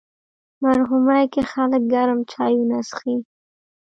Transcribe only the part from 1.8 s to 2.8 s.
ګرم چایونه